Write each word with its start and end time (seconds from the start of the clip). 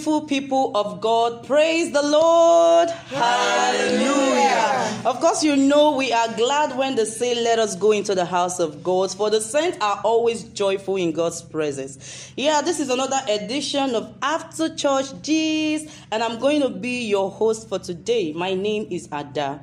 People 0.00 0.74
of 0.74 1.02
God. 1.02 1.46
Praise 1.46 1.92
the 1.92 2.00
Lord. 2.00 2.88
Hallelujah. 2.88 5.02
Of 5.04 5.20
course, 5.20 5.44
you 5.44 5.56
know 5.56 5.94
we 5.94 6.10
are 6.10 6.34
glad 6.36 6.76
when 6.76 6.96
they 6.96 7.04
say, 7.04 7.34
Let 7.34 7.58
us 7.58 7.76
go 7.76 7.92
into 7.92 8.14
the 8.14 8.24
house 8.24 8.60
of 8.60 8.82
God, 8.82 9.12
for 9.12 9.28
the 9.28 9.42
saints 9.42 9.76
are 9.82 10.00
always 10.02 10.44
joyful 10.44 10.96
in 10.96 11.12
God's 11.12 11.42
presence. 11.42 12.32
Yeah, 12.34 12.62
this 12.62 12.80
is 12.80 12.88
another 12.88 13.18
edition 13.28 13.94
of 13.94 14.14
After 14.22 14.74
Church 14.74 15.06
G's, 15.20 15.92
and 16.10 16.22
I'm 16.22 16.38
going 16.38 16.62
to 16.62 16.70
be 16.70 17.06
your 17.06 17.30
host 17.30 17.68
for 17.68 17.78
today. 17.78 18.32
My 18.32 18.54
name 18.54 18.86
is 18.90 19.06
Ada. 19.12 19.60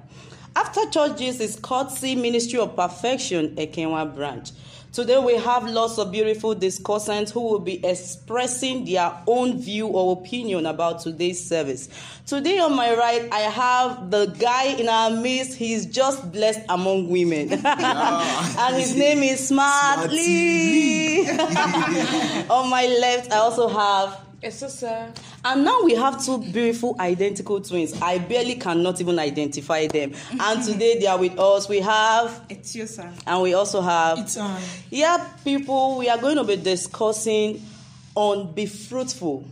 After 0.55 0.87
Church 0.91 1.17
G's 1.17 1.39
is 1.39 1.55
Courtesy 1.55 2.15
Ministry 2.15 2.59
of 2.59 2.75
Perfection, 2.75 3.55
Ekenwa 3.55 4.13
branch. 4.13 4.51
Today 4.97 5.19
we 5.19 5.35
have 5.35 5.69
lots 5.69 5.99
of 5.99 6.11
beautiful 6.11 6.55
discussants 6.55 7.29
who 7.29 7.41
will 7.41 7.59
be 7.59 7.85
expressing 7.85 8.83
their 8.83 9.13
own 9.27 9.59
view 9.59 9.85
or 9.85 10.17
opinion 10.19 10.65
about 10.65 11.01
today's 11.01 11.47
service. 11.47 11.87
Today 12.25 12.57
on 12.57 12.75
my 12.75 12.95
right, 12.95 13.31
I 13.31 13.41
have 13.41 14.09
the 14.09 14.25
guy 14.25 14.69
in 14.69 14.89
our 14.89 15.11
midst. 15.11 15.55
He's 15.55 15.85
just 15.85 16.31
blessed 16.31 16.61
among 16.67 17.09
women. 17.09 17.53
and 17.63 18.75
his 18.75 18.95
name 18.95 19.19
is 19.19 19.49
Smart 19.49 20.09
Lee. 20.09 21.29
on 22.49 22.67
my 22.67 22.87
left, 22.99 23.31
I 23.31 23.35
also 23.35 23.67
have 23.67 24.26
Yes, 24.41 24.79
sir. 24.79 25.11
and 25.43 25.65
now 25.65 25.81
we 25.83 25.95
have 25.95 26.23
two 26.23 26.37
beautiful 26.37 26.95
identical 26.99 27.59
twins. 27.59 27.99
I 28.01 28.19
barely 28.19 28.55
cannot 28.55 29.01
even 29.01 29.17
identify 29.17 29.87
them. 29.87 30.13
And 30.39 30.63
today 30.63 30.99
they 30.99 31.07
are 31.07 31.17
with 31.17 31.37
us. 31.39 31.67
We 31.67 31.79
have, 31.79 32.41
It's 32.47 32.75
you, 32.75 32.85
sir. 32.85 33.11
and 33.25 33.41
we 33.41 33.55
also 33.55 33.81
have. 33.81 34.19
It's 34.19 34.37
on. 34.37 34.61
Yeah, 34.91 35.27
people, 35.43 35.97
we 35.97 36.07
are 36.09 36.19
going 36.19 36.35
to 36.37 36.43
be 36.43 36.55
discussing 36.55 37.61
on 38.15 38.51
be 38.53 38.67
fruitful. 38.67 39.43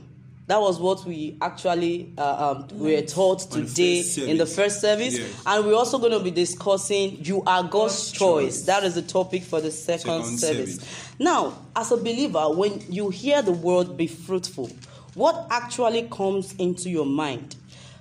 That 0.47 0.61
was 0.61 0.79
what 0.79 1.03
we 1.05 1.37
actually 1.41 2.13
uh, 2.19 2.55
um, 2.69 2.79
were 2.79 3.01
taught 3.01 3.51
On 3.51 3.61
the 3.61 3.67
today 3.67 4.03
in 4.29 4.37
the 4.37 4.45
first 4.45 4.79
service, 4.79 5.17
Yes. 5.17 5.41
and 5.43 5.65
we're 5.65 5.73
also 5.75 5.97
going 5.97 6.11
to 6.11 6.19
be 6.19 6.29
discussing 6.29 7.17
"You 7.25 7.41
Are 7.47 7.63
God's, 7.63 7.71
God's 7.71 8.11
choice. 8.11 8.19
choice. 8.57 8.61
That 8.67 8.83
is 8.83 8.93
the 8.93 9.01
topic 9.01 9.43
for 9.43 9.59
the 9.59 9.71
second, 9.71 10.23
Second 10.23 10.37
service. 10.37 10.75
service. 10.75 11.13
Now, 11.17 11.53
as 11.75 11.91
a 11.91 11.97
believer, 11.97 12.47
when 12.53 12.83
you 12.89 13.09
hear 13.09 13.41
the 13.41 13.53
word 13.53 13.97
"be 13.97 14.05
fruitful," 14.05 14.69
what 15.15 15.47
actually 15.49 16.03
comes 16.09 16.53
into 16.59 16.89
your 16.91 17.05
mind? 17.07 17.55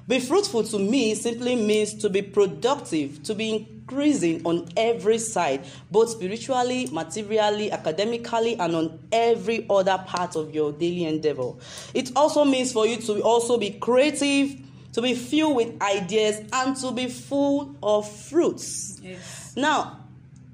Be 0.07 0.21
fruitful 0.21 0.65
to 0.65 0.79
me 0.79 1.15
simply 1.15 1.57
means 1.57 1.95
to 1.95 2.11
be 2.11 2.21
productive, 2.21 3.23
to 3.23 3.35
be 3.35 3.67
increasing 3.87 4.45
on 4.45 4.69
every 4.77 5.19
side, 5.19 5.65
both 5.91 6.11
spiritually, 6.11 6.89
materially, 6.91 7.71
academically, 7.71 8.57
and 8.59 8.75
on 8.75 8.99
every 9.13 9.67
other 9.69 10.03
part 10.07 10.37
of 10.37 10.55
your 10.55 10.73
daily 10.73 11.05
endeavor. 11.05 11.53
It 11.93 12.11
also 12.17 12.45
means 12.45 12.73
for 12.73 12.87
you 12.87 12.97
to 12.99 13.23
also 13.23 13.59
be 13.59 13.71
creative, 13.71 14.59
to 14.93 15.03
be 15.03 15.15
filled 15.15 15.57
with 15.57 15.81
ideas, 15.83 16.41
and 16.53 16.77
to 16.77 16.93
be 16.93 17.09
full 17.09 17.77
of 17.83 18.11
fruits. 18.11 19.01
Yes. 19.03 19.55
Now, 19.57 20.01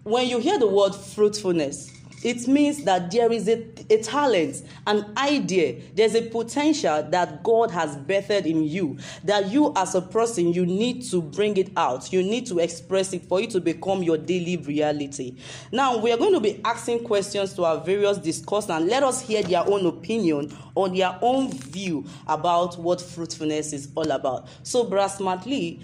when 0.02 0.28
you 0.28 0.38
hear 0.38 0.58
the 0.58 0.66
word 0.66 0.94
fruitfulness, 0.94 1.90
it 2.22 2.46
means 2.46 2.84
that 2.84 3.10
there 3.10 3.32
is 3.32 3.48
a, 3.48 3.66
a 3.88 4.02
talent, 4.02 4.62
an 4.86 5.12
idea, 5.16 5.80
there's 5.94 6.14
a 6.14 6.22
potential 6.22 7.02
that 7.10 7.42
God 7.42 7.70
has 7.70 7.96
birthed 7.96 8.44
in 8.44 8.64
you. 8.64 8.98
That 9.24 9.46
you, 9.46 9.72
as 9.76 9.94
a 9.94 10.02
person, 10.02 10.52
you 10.52 10.66
need 10.66 11.02
to 11.10 11.22
bring 11.22 11.56
it 11.56 11.70
out. 11.76 12.12
You 12.12 12.22
need 12.22 12.46
to 12.46 12.58
express 12.58 13.12
it 13.12 13.24
for 13.26 13.40
it 13.40 13.50
to 13.50 13.60
become 13.60 14.02
your 14.02 14.18
daily 14.18 14.58
reality. 14.58 15.36
Now, 15.72 15.96
we 15.96 16.12
are 16.12 16.18
going 16.18 16.34
to 16.34 16.40
be 16.40 16.60
asking 16.64 17.04
questions 17.04 17.54
to 17.54 17.64
our 17.64 17.78
various 17.82 18.18
discussants 18.18 18.76
and 18.76 18.86
let 18.86 19.02
us 19.02 19.22
hear 19.22 19.42
their 19.42 19.66
own 19.66 19.86
opinion 19.86 20.54
or 20.74 20.88
their 20.90 21.18
own 21.22 21.50
view 21.50 22.04
about 22.26 22.78
what 22.78 23.00
fruitfulness 23.00 23.72
is 23.72 23.88
all 23.94 24.10
about. 24.10 24.48
So, 24.62 24.84
Brass 24.84 25.16
Smartly, 25.16 25.80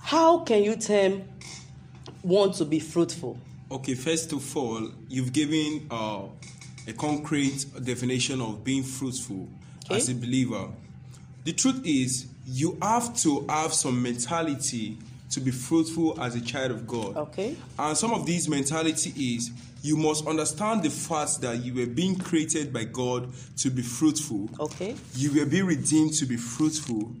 how 0.00 0.38
can 0.40 0.62
you 0.62 0.76
term 0.76 1.24
want 2.22 2.54
to 2.54 2.64
be 2.64 2.80
fruitful? 2.80 3.38
Okay, 3.70 3.94
first 3.94 4.32
of 4.32 4.56
all, 4.56 4.90
you've 5.08 5.32
given 5.32 5.86
uh, 5.90 6.22
a 6.86 6.92
concrete 6.94 7.66
definition 7.84 8.40
of 8.40 8.64
being 8.64 8.82
fruitful 8.82 9.46
Okay. 9.84 9.96
as 9.96 10.08
a 10.08 10.14
believer. 10.14 10.68
The 11.44 11.52
truth 11.52 11.82
is, 11.84 12.26
you 12.46 12.78
have 12.80 13.14
to 13.18 13.46
have 13.48 13.72
some 13.74 14.02
mentality 14.02 14.96
to 15.30 15.40
be 15.40 15.50
fruitful 15.50 16.18
as 16.22 16.34
a 16.34 16.40
child 16.40 16.70
of 16.70 16.86
God. 16.86 17.16
Okay. 17.16 17.56
And 17.78 17.96
some 17.96 18.12
of 18.12 18.24
these 18.24 18.48
mentality 18.48 19.12
is 19.36 19.50
you 19.82 19.96
must 19.96 20.26
understand 20.26 20.82
the 20.82 20.90
fact 20.90 21.40
that 21.42 21.62
you 21.62 21.74
were 21.74 21.86
being 21.86 22.16
created 22.18 22.72
by 22.72 22.84
God 22.84 23.30
to 23.58 23.70
be 23.70 23.82
fruitful. 23.82 24.48
Okay. 24.58 24.94
You 25.14 25.32
were 25.38 25.46
being 25.46 25.66
redeemed 25.66 26.14
to 26.14 26.26
be 26.26 26.36
fruitful. 26.36 27.12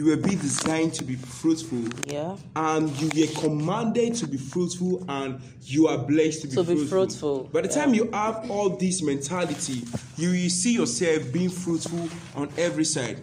You 0.00 0.06
were 0.06 0.16
being 0.16 0.38
designed 0.38 0.94
to 0.94 1.04
be 1.04 1.14
fruitful. 1.16 1.82
Yeah. 2.06 2.34
And 2.56 2.88
you 3.02 3.26
were 3.26 3.32
commanded 3.38 4.14
to 4.14 4.26
be 4.26 4.38
fruitful 4.38 5.04
and 5.10 5.38
you 5.64 5.88
are 5.88 5.98
blessed 5.98 6.40
to 6.40 6.46
be 6.48 6.54
To 6.54 6.62
be 6.64 6.74
fruitful. 6.86 6.86
fruitful, 6.86 7.44
By 7.52 7.60
the 7.60 7.68
time 7.68 7.92
you 7.92 8.10
have 8.10 8.50
all 8.50 8.70
this 8.70 9.02
mentality, 9.02 9.82
you, 10.16 10.30
you 10.30 10.48
see 10.48 10.72
yourself 10.72 11.30
being 11.30 11.50
fruitful 11.50 12.08
on 12.34 12.48
every 12.56 12.86
side. 12.86 13.18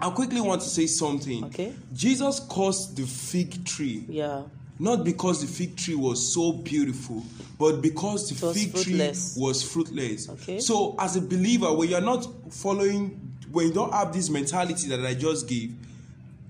I 0.00 0.08
quickly 0.08 0.40
want 0.40 0.62
to 0.62 0.70
say 0.70 0.86
something. 0.86 1.44
Okay. 1.44 1.74
Jesus 1.92 2.40
caused 2.40 2.96
the 2.96 3.04
fig 3.04 3.66
tree 3.66 4.06
Yeah. 4.08 4.44
not 4.78 5.04
because 5.04 5.42
the 5.42 5.46
fig 5.46 5.76
tree 5.76 5.96
was 5.96 6.32
so 6.32 6.50
beautiful, 6.50 7.22
but 7.58 7.82
because 7.82 8.30
the 8.30 8.34
fig 8.54 8.70
fruitless. 8.72 9.34
tree 9.34 9.42
was 9.42 9.62
fruitless. 9.62 10.30
Okay. 10.30 10.60
So, 10.60 10.94
as 10.98 11.16
a 11.16 11.20
believer, 11.20 11.70
when 11.74 11.90
you're 11.90 12.00
not 12.00 12.26
following, 12.54 13.20
when 13.52 13.66
you 13.66 13.74
don't 13.74 13.92
have 13.92 14.14
this 14.14 14.30
mentality 14.30 14.88
that 14.88 15.04
I 15.04 15.12
just 15.12 15.46
gave, 15.46 15.74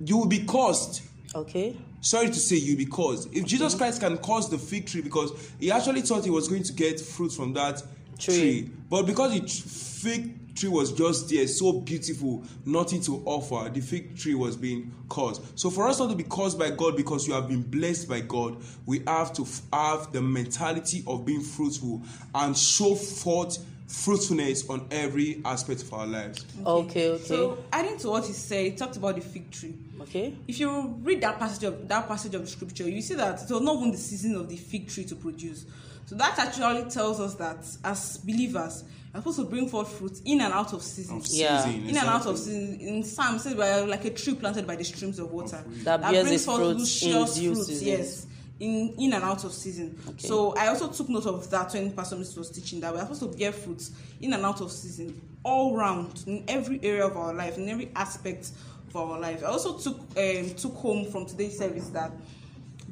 you 0.00 0.16
will 0.18 0.26
be 0.26 0.44
caused. 0.44 1.02
Okay. 1.34 1.76
Sorry 2.00 2.26
to 2.28 2.34
say, 2.34 2.56
you'll 2.56 2.76
be 2.78 2.86
caused. 2.86 3.34
If 3.34 3.46
Jesus 3.46 3.74
Christ 3.74 4.00
can 4.00 4.16
cause 4.18 4.48
the 4.48 4.58
fig 4.58 4.86
tree 4.86 5.00
because 5.02 5.32
he 5.58 5.70
actually 5.72 6.02
thought 6.02 6.24
he 6.24 6.30
was 6.30 6.48
going 6.48 6.62
to 6.64 6.72
get 6.72 7.00
fruit 7.00 7.30
from 7.32 7.52
that 7.54 7.82
Tree. 8.18 8.34
tree, 8.38 8.70
but 8.88 9.06
because 9.06 9.32
the 9.38 9.46
fig 9.46 10.54
tree 10.54 10.68
was 10.68 10.92
just 10.92 11.28
there, 11.28 11.46
so 11.48 11.72
beautiful, 11.72 12.42
nothing 12.64 13.00
to 13.02 13.22
offer, 13.26 13.68
the 13.68 13.80
fig 13.80 14.16
tree 14.16 14.34
was 14.34 14.56
being 14.56 14.92
caused. 15.08 15.42
So, 15.58 15.68
for 15.68 15.86
us 15.88 15.98
not 15.98 16.08
to 16.10 16.16
be 16.16 16.22
caused 16.24 16.58
by 16.58 16.70
God 16.70 16.96
because 16.96 17.26
you 17.26 17.34
have 17.34 17.48
been 17.48 17.62
blessed 17.62 18.08
by 18.08 18.20
God, 18.20 18.56
we 18.86 19.02
have 19.06 19.32
to 19.34 19.42
f- 19.42 19.62
have 19.72 20.12
the 20.12 20.22
mentality 20.22 21.02
of 21.06 21.26
being 21.26 21.42
fruitful 21.42 22.00
and 22.34 22.56
show 22.56 22.94
forth 22.94 23.58
fruitfulness 23.86 24.68
on 24.68 24.86
every 24.90 25.40
aspect 25.44 25.82
of 25.82 25.92
our 25.92 26.06
lives. 26.06 26.44
Okay. 26.64 27.10
Okay. 27.10 27.24
So, 27.24 27.58
adding 27.72 27.98
to 27.98 28.08
what 28.08 28.24
he 28.26 28.32
said, 28.32 28.64
he 28.64 28.70
talked 28.72 28.96
about 28.96 29.14
the 29.14 29.20
fig 29.20 29.50
tree. 29.50 29.74
okay. 30.02 30.34
If 30.48 30.58
you 30.60 30.98
read 31.02 31.20
that 31.22 31.38
passage 31.38 31.64
of 31.64 31.86
that 31.88 32.08
passage 32.08 32.34
of 32.34 32.40
the 32.42 32.46
scripture, 32.48 32.88
you 32.88 33.00
see 33.02 33.14
that 33.14 33.42
it 33.42 33.50
was 33.50 33.60
not 33.62 33.76
even 33.76 33.92
the 33.92 33.98
season 33.98 34.34
of 34.36 34.48
the 34.48 34.56
fig 34.56 34.88
tree 34.88 35.04
to 35.04 35.14
produce. 35.16 35.66
So 36.06 36.14
that 36.16 36.38
actually 36.38 36.88
tells 36.90 37.18
us 37.20 37.34
that 37.34 37.64
as 37.84 38.18
believers, 38.18 38.84
we're 39.12 39.20
supposed 39.20 39.38
to 39.38 39.44
bring 39.46 39.68
forth 39.68 39.92
fruit 39.98 40.20
in 40.24 40.40
and 40.40 40.52
out 40.52 40.72
of 40.72 40.82
season. 40.82 41.16
Of 41.16 41.26
Yeah. 41.28 41.64
season, 41.64 41.88
In 41.88 41.96
and 41.96 42.08
out 42.08 42.26
of 42.26 42.32
exactly. 42.36 42.54
season. 42.54 42.80
In 42.80 43.02
Psalm, 43.04 43.36
it 43.36 43.40
says 43.40 43.54
we're 43.56 43.86
like 43.86 44.04
a 44.04 44.10
tree 44.10 44.34
planted 44.34 44.66
by 44.66 44.76
the 44.76 44.84
streams 44.84 45.18
of 45.18 45.32
water 45.32 45.64
That 45.84 46.00
bears 46.02 46.12
brings 46.24 46.30
its 46.32 46.44
forth 46.44 46.60
fruits 46.60 47.02
in 47.02 47.12
luscious 47.12 47.38
fruits, 47.38 47.66
seasons. 47.66 47.82
Yes, 47.82 48.26
in 48.60 48.94
in 48.98 49.12
and 49.12 49.22
out 49.22 49.44
of 49.44 49.52
season. 49.52 49.98
Okay. 50.08 50.26
So 50.26 50.54
I 50.56 50.68
also 50.68 50.88
took 50.88 51.08
note 51.08 51.26
of 51.26 51.50
that 51.50 51.72
when 51.72 51.92
Pastor 51.92 52.16
Mrs. 52.16 52.38
was 52.38 52.50
teaching 52.50 52.80
that 52.80 52.92
we're 52.92 53.00
supposed 53.00 53.20
to 53.20 53.38
bear 53.38 53.52
fruits 53.52 53.90
in 54.20 54.32
and 54.32 54.44
out 54.44 54.60
of 54.60 54.72
season, 54.72 55.20
all 55.42 55.76
round 55.76 56.24
in 56.26 56.44
every 56.48 56.80
area 56.82 57.06
of 57.06 57.16
our 57.16 57.34
life, 57.34 57.58
in 57.58 57.68
every 57.68 57.90
aspect 57.94 58.50
of 58.88 58.96
our 58.96 59.18
life. 59.18 59.42
I 59.42 59.48
also 59.48 59.78
took 59.78 59.96
um, 60.16 60.54
took 60.54 60.74
home 60.74 61.10
from 61.10 61.26
today's 61.26 61.58
service 61.58 61.88
that 61.90 62.10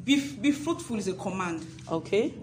be 0.05 0.37
be 0.37 0.53
fruitful 0.53 0.99
is 0.99 1.09
a 1.09 1.15
command. 1.15 1.67
Okay. 1.91 2.35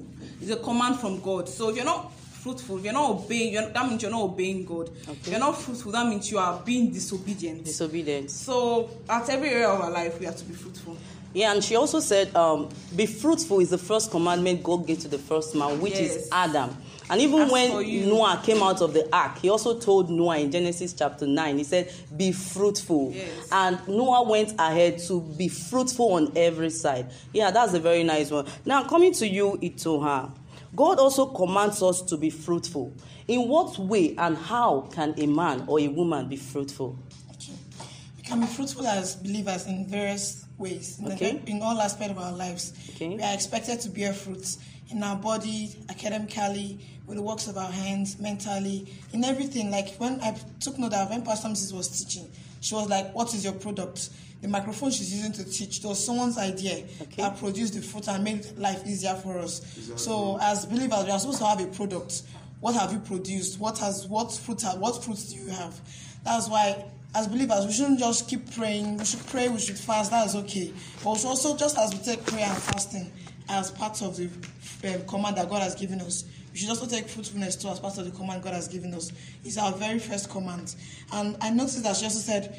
It's 0.41 0.51
a 0.51 0.57
command 0.57 0.99
from 0.99 1.19
God. 1.19 1.47
So 1.47 1.69
if 1.69 1.75
you're 1.75 1.85
not 1.85 2.11
fruitful, 2.13 2.77
if 2.79 2.83
you're 2.83 2.93
not 2.93 3.11
obeying, 3.11 3.53
you're, 3.53 3.69
that 3.69 3.87
means 3.87 4.01
you're 4.01 4.11
not 4.11 4.23
obeying 4.23 4.65
God. 4.65 4.89
If 5.07 5.27
you're 5.27 5.39
not 5.39 5.59
fruitful, 5.59 5.91
that 5.91 6.07
means 6.07 6.31
you 6.31 6.39
are 6.39 6.59
being 6.65 6.91
disobedient. 6.91 7.65
Disobedience. 7.65 8.33
So 8.33 8.89
at 9.07 9.29
every 9.29 9.49
area 9.49 9.69
of 9.69 9.79
our 9.79 9.91
life, 9.91 10.19
we 10.19 10.25
have 10.25 10.37
to 10.37 10.45
be 10.45 10.53
fruitful. 10.53 10.97
Yeah, 11.33 11.53
and 11.53 11.63
she 11.63 11.75
also 11.75 11.99
said, 11.99 12.35
um, 12.35 12.69
"Be 12.95 13.05
fruitful" 13.05 13.59
is 13.59 13.69
the 13.69 13.77
first 13.77 14.11
commandment 14.11 14.63
God 14.63 14.85
gave 14.85 14.99
to 14.99 15.07
the 15.07 15.17
first 15.19 15.55
man, 15.55 15.79
which 15.79 15.93
is 15.93 16.27
Adam. 16.31 16.75
And 17.11 17.19
even 17.19 17.41
As 17.41 17.51
when 17.51 18.07
Noah 18.07 18.41
came 18.41 18.63
out 18.63 18.79
of 18.81 18.93
the 18.93 19.05
ark, 19.13 19.39
he 19.39 19.49
also 19.49 19.77
told 19.77 20.09
Noah 20.09 20.39
in 20.39 20.49
Genesis 20.49 20.93
chapter 20.93 21.27
9, 21.27 21.57
he 21.57 21.65
said, 21.65 21.91
Be 22.15 22.31
fruitful. 22.31 23.11
Yes. 23.13 23.49
And 23.51 23.85
Noah 23.85 24.23
went 24.23 24.53
ahead 24.57 24.97
to 25.07 25.19
be 25.19 25.49
fruitful 25.49 26.13
on 26.13 26.31
every 26.37 26.69
side. 26.69 27.11
Yeah, 27.33 27.51
that's 27.51 27.73
a 27.73 27.81
very 27.81 28.03
nice 28.05 28.31
one. 28.31 28.47
Now, 28.63 28.85
coming 28.85 29.11
to 29.15 29.27
you, 29.27 29.59
Itoha, 29.61 30.31
God 30.73 30.99
also 30.99 31.25
commands 31.25 31.83
us 31.83 32.01
to 32.03 32.15
be 32.15 32.29
fruitful. 32.29 32.93
In 33.27 33.49
what 33.49 33.77
way 33.77 34.15
and 34.17 34.37
how 34.37 34.87
can 34.93 35.13
a 35.17 35.27
man 35.27 35.65
or 35.67 35.81
a 35.81 35.89
woman 35.89 36.29
be 36.29 36.37
fruitful? 36.37 36.97
Okay. 37.33 37.51
We 38.15 38.23
can 38.23 38.39
be 38.39 38.45
fruitful 38.45 38.87
as 38.87 39.17
believers 39.17 39.65
in 39.65 39.85
various 39.85 40.45
ways 40.61 40.97
in, 40.99 41.05
the- 41.05 41.13
Okay. 41.15 41.41
in 41.47 41.61
all 41.61 41.79
aspects 41.81 42.11
of 42.11 42.17
our 42.19 42.31
lives. 42.31 42.71
Okay. 42.91 43.09
We 43.15 43.21
are 43.23 43.33
expected 43.33 43.81
to 43.81 43.89
bear 43.89 44.13
fruits 44.13 44.59
in 44.89 45.01
our 45.03 45.15
body, 45.17 45.75
academically, 45.89 46.79
with 47.07 47.17
the 47.17 47.23
works 47.23 47.47
of 47.47 47.57
our 47.57 47.71
hands, 47.71 48.19
mentally, 48.19 48.87
in 49.13 49.23
everything. 49.25 49.71
Like 49.71 49.95
when 49.97 50.21
I 50.21 50.35
took 50.59 50.77
note 50.77 50.91
that 50.91 51.09
when 51.09 51.23
Pastor 51.23 51.49
Mrs. 51.49 51.73
was 51.73 51.87
teaching, 51.89 52.29
she 52.61 52.75
was 52.75 52.87
like, 52.89 53.13
"What 53.13 53.33
is 53.33 53.43
your 53.43 53.53
product?" 53.53 54.09
The 54.41 54.47
microphone 54.47 54.89
she's 54.91 55.13
using 55.13 55.31
to 55.33 55.43
teach 55.43 55.79
it 55.79 55.85
was 55.85 56.03
someone's 56.03 56.37
idea 56.37 56.85
Okay. 57.01 57.21
that 57.21 57.37
produced 57.37 57.73
the 57.75 57.81
fruit 57.81 58.07
and 58.07 58.23
made 58.23 58.45
life 58.57 58.81
easier 58.87 59.13
for 59.15 59.37
us. 59.37 59.61
So 59.97 60.39
as 60.41 60.65
believers, 60.65 61.05
we 61.05 61.11
are 61.11 61.19
supposed 61.19 61.39
to 61.39 61.45
have 61.45 61.59
a 61.61 61.67
product. 61.67 62.23
What 62.59 62.73
have 62.75 62.91
you 62.91 62.99
produced? 62.99 63.59
What 63.59 63.77
has 63.79 64.07
what 64.07 64.31
fruit 64.33 64.61
have, 64.63 64.79
what 64.79 65.03
fruits 65.03 65.25
do 65.31 65.35
you 65.37 65.47
have? 65.49 65.79
That's 66.23 66.47
why 66.49 66.85
as 67.13 67.27
believers 67.27 67.65
we 67.65 67.73
shouldn't 67.73 67.99
just 67.99 68.29
keep 68.29 68.53
praying. 68.55 68.97
We 68.97 69.05
should 69.05 69.25
pray, 69.27 69.49
we 69.49 69.59
should 69.59 69.77
fast, 69.77 70.11
that's 70.11 70.35
okay. 70.35 70.73
But 71.03 71.25
also 71.25 71.57
just 71.57 71.77
as 71.77 71.93
we 71.93 71.99
take 71.99 72.25
prayer 72.25 72.47
and 72.47 72.57
fasting 72.57 73.11
as 73.49 73.71
part 73.71 74.01
of 74.01 74.15
the 74.15 74.29
um, 74.93 75.05
command 75.05 75.37
that 75.37 75.49
God 75.49 75.61
has 75.61 75.75
given 75.75 75.99
us. 76.01 76.25
We 76.51 76.57
should 76.57 76.69
also 76.69 76.85
take 76.85 77.07
fruitfulness 77.07 77.55
too 77.55 77.69
as 77.69 77.79
part 77.79 77.97
of 77.97 78.05
the 78.05 78.11
command 78.11 78.43
God 78.43 78.53
has 78.53 78.67
given 78.67 78.93
us. 78.93 79.11
It's 79.43 79.57
our 79.57 79.71
very 79.71 79.99
first 79.99 80.29
command. 80.29 80.75
And 81.11 81.37
I 81.41 81.49
noticed 81.49 81.83
that 81.83 81.95
she 81.95 82.05
also 82.05 82.19
said, 82.19 82.57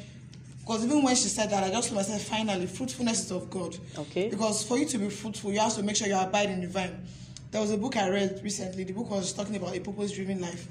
because 0.59 0.85
even 0.85 1.03
when 1.03 1.15
she 1.15 1.27
said 1.27 1.49
that, 1.49 1.63
I 1.63 1.69
just 1.69 1.89
told 1.89 1.97
myself, 1.97 2.21
finally, 2.21 2.67
fruitfulness 2.67 3.25
is 3.25 3.31
of 3.31 3.49
God. 3.49 3.77
Okay. 3.97 4.29
Because 4.29 4.63
for 4.63 4.77
you 4.77 4.85
to 4.85 4.97
be 4.97 5.09
fruitful, 5.09 5.51
you 5.51 5.59
have 5.59 5.75
to 5.75 5.83
make 5.83 5.95
sure 5.95 6.07
you 6.07 6.17
abide 6.17 6.49
in 6.49 6.61
the 6.61 6.67
vine. 6.67 7.05
There 7.51 7.61
was 7.61 7.71
a 7.71 7.77
book 7.77 7.97
I 7.97 8.09
read 8.09 8.39
recently. 8.43 8.83
The 8.83 8.93
book 8.93 9.11
was 9.11 9.33
talking 9.33 9.55
about 9.55 9.75
a 9.75 9.79
purpose-driven 9.79 10.41
life. 10.41 10.67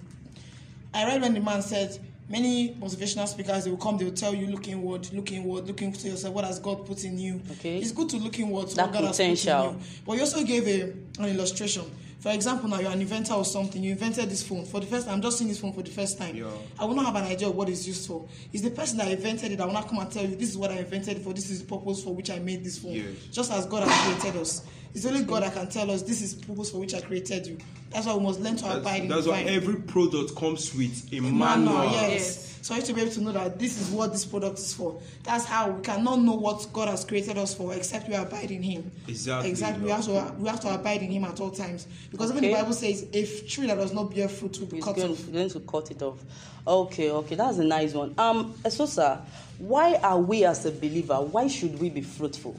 I 0.95 1.05
read 1.05 1.21
when 1.21 1.35
the 1.35 1.41
man 1.41 1.63
said, 1.63 1.99
many 2.29 2.75
motivational 2.75 3.27
speakers 3.29 3.65
they 3.65 3.71
will 3.71 3.77
come, 3.79 3.99
they 3.99 4.05
will 4.05 4.13
tell 4.13 4.35
you, 4.35 4.47
look 4.47 4.69
inward, 4.69 5.13
look 5.13 5.33
inward, 5.33 5.67
look 5.67 5.83
into 5.83 6.09
yourself. 6.09 6.35
What 6.35 6.45
has 6.45 6.59
God 6.59 6.87
put 6.87 7.05
in 7.05 7.19
you? 7.19 7.41
Okay. 7.53 7.79
It's 7.79 7.93
good 7.93 8.09
to 8.11 8.17
look 8.17 8.39
inward. 8.39 8.69
To 8.69 8.77
That 8.77 8.87
what 8.87 8.93
God 8.95 9.05
has 9.05 9.17
put 9.19 9.23
potential. 9.25 9.69
in 9.71 9.75
you. 9.79 9.81
But 10.07 10.13
you 10.15 10.21
also 10.21 10.45
gave 10.45 10.67
a, 10.69 10.83
an 11.23 11.29
illustration. 11.29 11.85
For 12.23 12.31
example, 12.31 12.69
now 12.69 12.79
you're 12.79 12.93
an 12.93 13.01
inventor 13.01 13.35
or 13.35 13.45
something. 13.45 13.83
You 13.83 13.91
invented 13.93 14.31
this 14.31 14.45
phone 14.45 14.65
for 14.65 14.79
the 14.79 14.87
first 14.87 15.07
time. 15.07 15.17
I'm 15.17 15.23
just 15.23 15.39
seeing 15.39 15.49
this 15.49 15.59
phone 15.59 15.73
for 15.73 15.83
the 15.83 15.91
first 15.91 16.19
time. 16.19 16.37
Yeah. 16.37 16.47
I 16.79 16.85
will 16.85 16.95
not 16.95 17.07
have 17.07 17.17
an 17.17 17.25
idea 17.25 17.49
of 17.49 17.57
what 17.57 17.69
it's 17.69 17.85
used 17.85 18.07
for. 18.07 18.25
It's 18.53 18.63
the 18.63 18.71
person 18.71 18.99
that 18.99 19.09
invented 19.11 19.51
it 19.51 19.57
that 19.57 19.67
will 19.67 19.75
not 19.75 19.89
come 19.89 19.99
and 19.99 20.09
tell 20.09 20.25
you, 20.25 20.37
this 20.37 20.51
is 20.51 20.57
what 20.57 20.71
I 20.71 20.77
invented 20.77 21.19
for, 21.19 21.33
this 21.33 21.51
is 21.51 21.65
the 21.65 21.77
purpose 21.77 22.01
for 22.05 22.15
which 22.15 22.31
I 22.31 22.39
made 22.39 22.63
this 22.63 22.79
phone. 22.79 22.93
Yes. 22.93 23.17
Just 23.33 23.51
as 23.51 23.67
God 23.67 23.89
has 23.89 24.21
created 24.21 24.41
us. 24.41 24.65
It's 24.95 25.05
only 25.05 25.25
God 25.25 25.43
that 25.43 25.53
can 25.55 25.69
tell 25.69 25.91
us, 25.91 26.03
this 26.03 26.23
is 26.23 26.37
the 26.39 26.47
purpose 26.47 26.71
for 26.71 26.79
which 26.79 26.95
I 26.95 27.01
created 27.01 27.45
you. 27.45 27.59
That's 27.91 28.07
why 28.07 28.15
we 28.15 28.23
must 28.23 28.39
learn 28.39 28.55
to 28.59 28.67
abide 28.67 28.85
That's, 28.85 29.01
in 29.01 29.09
that's 29.09 29.27
why 29.27 29.41
every 29.41 29.81
product 29.83 30.37
comes 30.37 30.73
with 30.77 31.13
a 31.13 31.19
manual, 31.19 31.33
manual. 31.39 31.85
yes. 31.91 32.11
Yes. 32.13 32.52
So 32.63 32.77
you 32.77 32.83
to 32.83 32.93
be 32.95 33.01
able 33.01 33.11
to 33.13 33.21
know 33.21 33.33
that 33.33 33.59
this 33.59 33.81
is 33.81 33.91
what 33.91 34.13
this 34.13 34.25
product 34.25 34.57
is 34.61 34.73
for. 34.73 35.01
That's 35.25 35.45
how 35.45 35.71
we 35.71 35.83
cannot 35.83 36.21
know 36.21 36.35
what 36.35 36.65
God 36.73 36.89
has 36.89 37.05
created 37.05 37.37
us 37.37 37.53
for 37.55 37.75
except 37.75 38.09
we 38.09 38.15
abide 38.15 38.53
in 38.53 38.63
Him. 38.63 38.89
Exactly, 39.09 39.51
Exactly. 39.51 39.85
We 39.85 39.91
have 39.91 40.05
to 40.05 40.33
we 40.39 40.49
have 40.49 40.61
to 40.61 40.73
abide 40.73 41.03
in 41.03 41.11
Him 41.11 41.25
at 41.25 41.41
all 41.41 41.51
times 41.51 41.89
because 42.13 42.31
even 42.31 42.45
Okay. 42.45 42.55
the 42.55 42.61
Bible 42.63 42.73
says 42.73 43.05
a 43.13 43.27
tree 43.49 43.67
that 43.67 43.75
does 43.75 43.93
not 43.93 44.15
bear 44.15 44.29
fruit 44.29 44.59
will 44.61 44.69
be 44.69 44.77
He's 44.77 44.85
cut 44.85 44.95
going, 44.95 45.11
off. 45.11 45.33
going 45.33 45.51
to 45.51 45.61
cut 45.61 45.91
it 45.91 46.03
off. 46.03 46.19
Okay, 46.65 47.11
okay, 47.11 47.35
that's 47.35 47.59
a 47.59 47.65
nice 47.65 47.93
one. 47.95 48.15
Um, 48.17 48.55
Esosa, 48.65 49.21
why 49.59 49.97
are 49.97 50.21
we 50.21 50.45
as 50.45 50.65
a 50.65 50.71
believer? 50.71 51.17
Why 51.21 51.49
should 51.49 51.81
we 51.81 51.91
be 51.91 52.03
fruitful? 52.03 52.57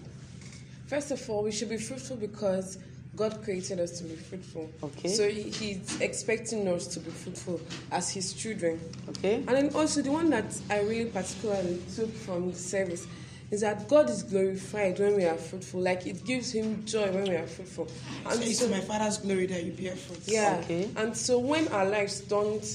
First 0.87 1.11
of 1.11 1.29
all, 1.29 1.43
we 1.43 1.53
should 1.53 1.69
be 1.69 1.77
fruitful 1.77 2.17
because 2.17 2.77
God 3.15 3.43
created 3.43 3.79
us 3.79 3.99
to 3.99 4.03
be 4.05 4.15
fruitful. 4.15 4.69
Okay. 4.83 5.09
So 5.09 5.27
he- 5.29 5.43
He's 5.51 6.01
expecting 6.01 6.67
us 6.67 6.87
to 6.87 6.99
be 6.99 7.11
fruitful 7.11 7.61
as 7.91 8.09
His 8.09 8.33
children. 8.33 8.79
Okay. 9.09 9.35
And 9.35 9.47
then 9.49 9.69
also, 9.75 10.01
the 10.01 10.11
one 10.11 10.29
that 10.31 10.45
I 10.69 10.79
really 10.81 11.05
particularly 11.11 11.79
took 11.95 12.11
from 12.13 12.51
the 12.51 12.57
service 12.57 13.05
is 13.51 13.61
that 13.61 13.87
God 13.87 14.09
is 14.09 14.23
glorified 14.23 14.97
when 14.99 15.15
we 15.15 15.25
are 15.25 15.37
fruitful. 15.37 15.81
Like 15.81 16.07
it 16.07 16.25
gives 16.25 16.51
Him 16.51 16.83
joy 16.85 17.11
when 17.11 17.25
we 17.25 17.35
are 17.35 17.45
fruitful. 17.45 17.87
So 18.31 18.39
it's 18.41 18.59
so- 18.59 18.67
my 18.69 18.79
Father's 18.79 19.19
glory 19.19 19.45
that 19.45 19.63
you 19.63 19.73
bear 19.73 19.95
fruit. 19.95 20.21
yeah. 20.25 20.59
Okay. 20.63 20.89
And 20.95 21.15
so 21.15 21.37
when 21.37 21.67
our 21.67 21.85
lives 21.85 22.21
don't 22.21 22.65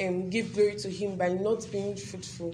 um, 0.00 0.28
give 0.28 0.54
glory 0.54 0.74
to 0.76 0.90
Him 0.90 1.14
by 1.16 1.28
not 1.28 1.70
being 1.70 1.94
fruitful, 1.94 2.52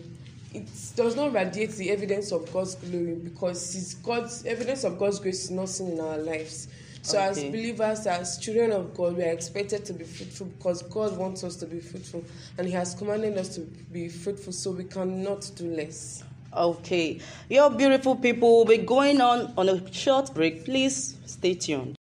it 0.52 0.66
does 0.94 1.16
not 1.16 1.32
radiate 1.32 1.70
the 1.76 1.90
evidence 1.90 2.32
of 2.32 2.52
God's 2.52 2.74
glory 2.74 3.14
because 3.14 3.74
it's 3.74 3.94
God's 3.94 4.44
evidence 4.44 4.84
of 4.84 4.98
God's 4.98 5.20
grace 5.20 5.44
is 5.44 5.50
not 5.50 5.70
seen 5.70 5.92
in 5.92 6.00
our 6.00 6.18
lives. 6.18 6.68
So 7.02 7.18
as 7.18 7.42
believers, 7.42 8.06
as 8.06 8.38
children 8.38 8.72
of 8.72 8.94
God, 8.94 9.16
we 9.16 9.24
are 9.24 9.32
expected 9.32 9.84
to 9.86 9.92
be 9.92 10.04
fruitful 10.04 10.46
because 10.46 10.82
God 10.82 11.16
wants 11.16 11.44
us 11.44 11.56
to 11.56 11.66
be 11.66 11.80
fruitful 11.80 12.24
and 12.58 12.66
He 12.66 12.72
has 12.74 12.94
commanded 12.94 13.38
us 13.38 13.54
to 13.56 13.60
be 13.60 14.08
fruitful, 14.08 14.52
so 14.52 14.70
we 14.70 14.84
cannot 14.84 15.50
do 15.56 15.66
less. 15.74 16.22
Okay, 16.56 17.20
your 17.48 17.70
beautiful 17.70 18.16
people 18.16 18.58
will 18.58 18.64
be 18.64 18.78
going 18.78 19.20
on 19.20 19.52
on 19.56 19.68
a 19.68 19.92
short 19.92 20.34
break. 20.34 20.64
Please 20.64 21.16
stay 21.26 21.54
tuned. 21.54 21.99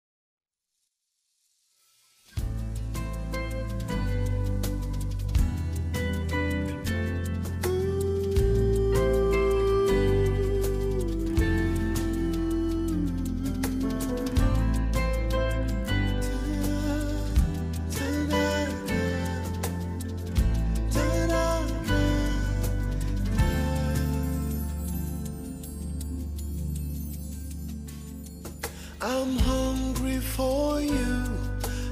I'm 29.02 29.38
hungry 29.38 30.18
for 30.20 30.80
you. 30.80 31.24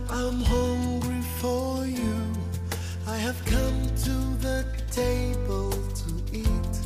I'm 0.08 0.40
hungry 0.40 1.20
for 1.38 1.84
you. 1.84 2.32
I 3.06 3.16
have 3.18 3.36
come 3.44 3.86
to 4.04 4.14
the 4.40 4.64
table 4.90 5.70
to 5.70 6.36
eat. 6.36 6.76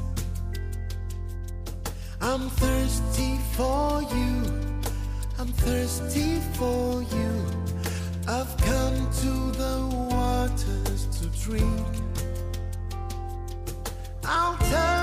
I'm 2.20 2.50
thirsty 2.50 3.38
for 3.52 4.02
you. 4.02 4.42
I'm 5.38 5.52
thirsty 5.64 6.40
for 6.54 7.02
you. 7.02 7.46
I've 8.26 8.56
come 8.58 9.08
to 9.22 9.32
the 9.56 9.88
waters 10.10 11.06
to 11.18 11.26
drink. 11.46 11.86
I'll 14.24 14.56
tarry 14.58 14.97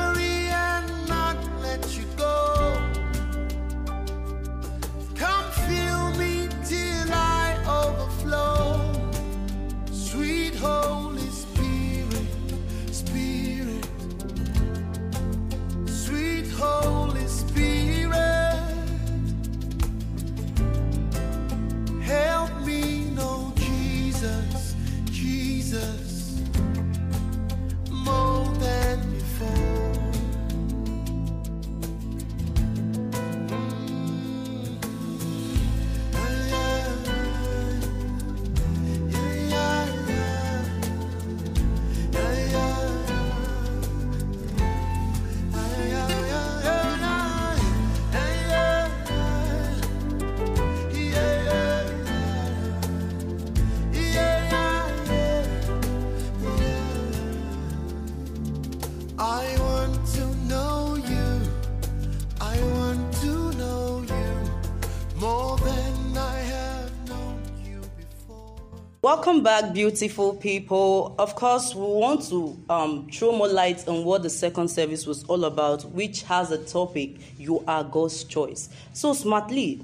Welcome 69.05 69.43
back, 69.43 69.71
beautiful 69.71 70.33
people. 70.33 71.13
Of 71.19 71.35
course, 71.35 71.75
we 71.75 71.83
want 71.83 72.27
to 72.29 72.57
um, 72.71 73.07
throw 73.13 73.33
more 73.37 73.47
light 73.47 73.87
on 73.87 74.03
what 74.03 74.23
the 74.23 74.31
second 74.31 74.69
service 74.69 75.05
was 75.05 75.23
all 75.25 75.45
about, 75.45 75.83
which 75.91 76.23
has 76.23 76.49
a 76.49 76.57
topic 76.57 77.17
You 77.37 77.63
are 77.67 77.83
God's 77.83 78.23
choice. 78.23 78.67
So, 78.93 79.13
smartly, 79.13 79.83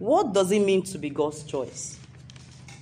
what 0.00 0.32
does 0.32 0.50
it 0.50 0.58
mean 0.58 0.82
to 0.86 0.98
be 0.98 1.10
God's 1.10 1.44
choice? 1.44 1.96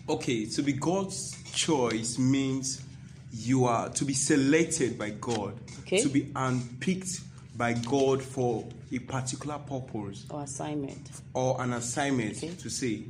Okay, 0.09 0.47
to 0.47 0.63
be 0.63 0.73
God's 0.73 1.37
choice 1.53 2.19
means 2.19 2.83
you 3.31 3.67
are 3.67 3.91
to 3.91 4.07
be 4.07 4.15
selected 4.15 4.99
by 4.99 5.11
God, 5.11 5.53
Okay. 5.81 6.01
to 6.01 6.09
be 6.09 6.33
unpicked 6.35 7.21
by 7.59 7.75
God 7.75 8.23
for 8.23 8.67
a 8.91 9.01
particular 9.01 9.59
purpose 9.59 10.25
Or 10.31 10.45
assignment. 10.45 11.11
or 11.35 11.61
an 11.61 11.75
assignment 11.75 12.39
Okay. 12.39 12.55
to 12.55 12.71
say. 12.71 13.03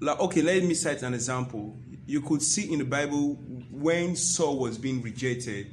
Like, 0.00 0.20
okay, 0.20 0.42
let 0.42 0.62
me 0.62 0.74
cite 0.74 1.02
an 1.02 1.12
example. 1.12 1.76
You 2.08 2.22
could 2.22 2.42
see 2.42 2.72
in 2.72 2.78
the 2.78 2.84
Bible 2.86 3.34
when 3.70 4.16
Saul 4.16 4.58
was 4.58 4.78
being 4.78 5.02
rejected, 5.02 5.66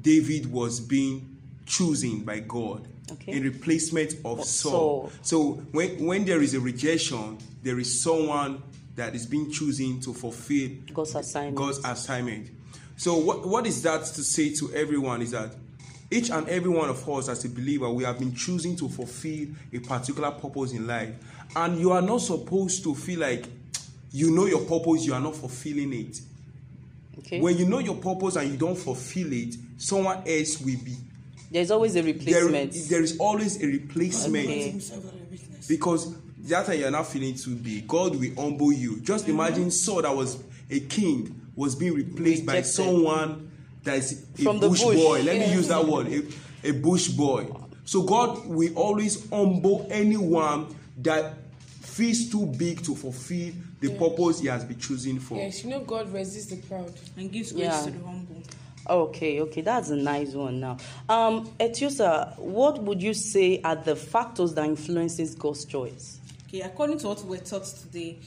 David 0.00 0.50
was 0.52 0.80
being 0.80 1.36
chosen 1.64 2.24
by 2.24 2.40
God 2.40 2.88
Okay. 3.12 3.32
in 3.32 3.42
replacement 3.44 4.14
of 4.24 4.40
Of 4.40 4.44
Saul. 4.46 4.72
Saul. 4.72 5.12
So 5.22 5.52
when, 5.72 6.04
when 6.04 6.24
there 6.24 6.42
is 6.42 6.54
a 6.54 6.60
rejection, 6.60 7.38
there 7.62 7.78
is 7.78 8.02
someone 8.02 8.62
that 8.96 9.14
is 9.14 9.26
being 9.26 9.50
chosen 9.50 10.00
to 10.00 10.12
fulfill 10.12 10.70
God's 10.92 11.14
assignment. 11.14 11.56
God's 11.56 11.78
assignment. 11.84 12.50
So 12.96 13.16
what, 13.16 13.46
what 13.46 13.66
is 13.66 13.82
that 13.82 14.04
to 14.04 14.22
say 14.24 14.54
to 14.54 14.72
everyone 14.74 15.22
is 15.22 15.30
that 15.32 15.54
each 16.10 16.30
and 16.30 16.48
every 16.48 16.70
one 16.70 16.88
of 16.88 17.08
us 17.08 17.28
as 17.28 17.44
a 17.44 17.48
believer, 17.48 17.90
we 17.90 18.04
have 18.04 18.18
been 18.18 18.34
choosing 18.34 18.74
to 18.76 18.88
fulfill 18.88 19.48
a 19.72 19.78
particular 19.80 20.30
purpose 20.32 20.72
in 20.72 20.86
life. 20.86 21.10
And 21.54 21.78
you 21.78 21.92
are 21.92 22.02
not 22.02 22.22
supposed 22.22 22.82
to 22.84 22.94
feel 22.94 23.20
like 23.20 23.46
you 24.14 24.30
know 24.30 24.46
your 24.46 24.60
purpose, 24.64 25.04
you 25.04 25.12
are 25.12 25.20
not 25.20 25.34
fulfilling 25.34 25.92
it. 25.92 26.20
Okay. 27.18 27.40
When 27.40 27.58
you 27.58 27.66
know 27.66 27.80
your 27.80 27.96
purpose 27.96 28.36
and 28.36 28.48
you 28.48 28.56
don't 28.56 28.76
fulfill 28.78 29.32
it, 29.32 29.56
someone 29.76 30.18
else 30.26 30.60
will 30.60 30.78
be. 30.84 30.96
There's 31.50 31.72
always 31.72 31.96
a 31.96 32.02
There, 32.02 32.12
replacement. 32.14 32.88
there 32.88 33.02
is 33.02 33.18
always 33.18 33.60
a 33.60 33.66
replacement 33.66 34.46
Okay. 34.46 34.70
himself 34.70 35.04
out 35.06 35.14
of 35.14 35.30
weakness. 35.30 35.66
because 35.66 36.14
that 36.48 36.66
time 36.66 36.78
you're 36.78 36.90
not 36.92 37.06
feeling 37.08 37.34
too 37.34 37.56
big. 37.56 37.88
God 37.88 38.14
will 38.14 38.34
humble 38.36 38.72
you. 38.72 39.00
Just 39.00 39.28
imagine 39.28 39.62
mm-hmm. 39.62 39.70
Saul 39.70 40.02
that 40.02 40.14
was 40.14 40.38
a 40.70 40.78
king 40.80 41.40
was 41.56 41.74
being 41.74 41.94
replaced 41.94 42.46
by 42.46 42.62
someone 42.62 43.50
that 43.82 43.98
is 43.98 44.24
a 44.38 44.42
From 44.42 44.60
bush, 44.60 44.82
bush. 44.82 44.96
boy. 44.96 45.22
Let 45.22 45.38
me 45.38 45.52
use 45.52 45.68
that 45.68 45.84
word, 45.84 46.06
a, 46.08 46.68
a 46.68 46.72
bush 46.72 47.08
boy. 47.08 47.48
So 47.84 48.02
God 48.02 48.46
will 48.46 48.74
always 48.76 49.28
humble 49.28 49.86
anyone 49.90 50.74
that 51.02 51.34
feels 51.94 52.28
too 52.30 52.46
big 52.46 52.82
to 52.82 52.94
fulfill 52.94 53.52
the 53.80 53.90
purpose 53.96 54.40
He 54.40 54.48
has 54.48 54.64
been 54.64 54.78
choosing 54.78 55.20
for. 55.20 55.36
Yes, 55.36 55.62
you 55.62 55.70
know 55.70 55.80
God 55.80 56.12
resists 56.12 56.46
the 56.46 56.56
proud. 56.56 56.92
and 57.16 57.30
gives 57.30 57.52
grace 57.52 57.64
Yeah. 57.64 57.84
to 57.84 57.90
the 57.90 58.04
humble. 58.04 58.42
Okay, 58.88 59.40
okay, 59.40 59.60
that's 59.62 59.88
a 59.90 59.96
nice 59.96 60.32
one 60.34 60.60
now. 60.60 60.76
Um, 61.08 61.46
Etiosa, 61.58 62.38
what 62.38 62.82
would 62.82 63.02
you 63.02 63.14
say 63.14 63.60
are 63.62 63.76
the 63.76 63.96
factors 63.96 64.52
that 64.54 64.64
influences 64.66 65.34
God's 65.34 65.64
choice? 65.64 66.18
Okay, 66.48 66.60
according 66.60 66.98
to 66.98 67.08
what 67.08 67.24
we're 67.24 67.38
taught 67.40 67.64
today, 67.64 68.18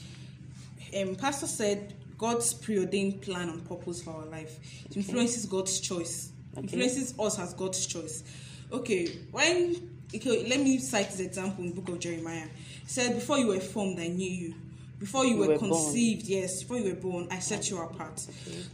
um, 1.00 1.14
Pastor 1.14 1.46
said 1.46 1.94
God's 2.16 2.54
preordained 2.54 3.20
plan 3.22 3.48
and 3.50 3.64
purpose 3.68 4.02
for 4.02 4.10
our 4.10 4.24
life 4.26 4.58
it 4.90 4.96
influences 4.96 5.44
God's 5.46 5.78
choice, 5.78 6.30
Okay. 6.56 6.62
influences 6.62 7.14
us 7.18 7.38
as 7.38 7.54
God's 7.54 7.86
choice. 7.86 8.24
Okay, 8.72 9.06
when 9.30 9.76
okay, 10.14 10.46
let 10.48 10.60
me 10.60 10.78
cite 10.78 11.10
this 11.10 11.20
example 11.20 11.64
in 11.64 11.70
the 11.74 11.80
book 11.80 11.88
of 11.94 12.00
Jeremiah. 12.00 12.44
It 12.82 12.90
said, 12.90 13.14
"Before 13.14 13.38
you 13.38 13.48
were 13.48 13.60
formed, 13.60 13.98
I 14.00 14.08
knew 14.08 14.30
you. 14.30 14.54
Before 14.98 15.24
you, 15.24 15.32
You 15.34 15.36
were, 15.40 15.48
were 15.48 15.58
born. 15.58 15.70
conceived, 15.70 16.24
yes, 16.26 16.62
before 16.62 16.78
you 16.78 16.90
were 16.90 17.00
born, 17.00 17.28
I 17.30 17.38
set 17.38 17.70
you 17.70 17.78
apart." 17.80 18.18